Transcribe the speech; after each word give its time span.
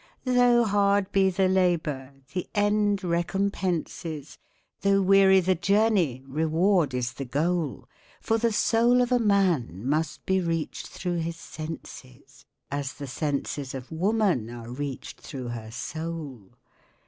Though 0.25 0.63
hard 0.63 1.11
be 1.11 1.29
the 1.29 1.47
labour, 1.47 2.13
the 2.33 2.49
end 2.55 3.03
recompenses 3.03 4.39
Though 4.79 4.99
weary 5.03 5.39
the 5.41 5.53
journey, 5.53 6.23
reward 6.25 6.95
is 6.95 7.13
the 7.13 7.23
goal. 7.25 7.87
For 8.19 8.39
the 8.39 8.51
soul 8.51 8.99
of 9.03 9.11
a 9.11 9.19
man 9.19 9.87
must 9.87 10.25
be 10.25 10.41
reached 10.41 10.87
through 10.87 11.17
his 11.17 11.37
senses, 11.37 12.47
As 12.71 12.93
the 12.93 13.05
senses 13.05 13.75
of 13.75 13.91
woman 13.91 14.49
are 14.49 14.71
reached 14.71 15.21
through 15.21 15.49
her 15.49 15.69
soul. 15.69 16.55